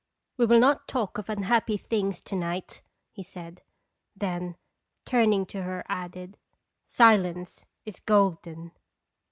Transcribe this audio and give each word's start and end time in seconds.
"We 0.35 0.47
will 0.47 0.57
not 0.57 0.87
talk 0.87 1.19
of 1.19 1.29
unhappy 1.29 1.77
things 1.77 2.21
to 2.21 2.35
night," 2.35 2.81
he 3.11 3.21
said; 3.21 3.61
then, 4.15 4.55
turning 5.05 5.45
to 5.53 5.61
her, 5.61 5.85
added:" 5.89 6.39
Silence 6.87 7.67
is 7.85 7.99
golden.'" 7.99 8.71